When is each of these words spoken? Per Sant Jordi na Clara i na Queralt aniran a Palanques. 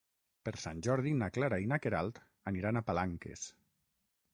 Per 0.47 0.53
Sant 0.61 0.79
Jordi 0.87 1.13
na 1.19 1.29
Clara 1.37 1.61
i 1.65 1.69
na 1.75 1.81
Queralt 1.85 2.21
aniran 2.53 2.79
a 2.79 2.87
Palanques. 2.91 3.51